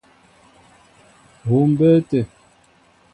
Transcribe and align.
Huu 1.47 1.63
mbé 1.73 1.89
te. 2.09 2.19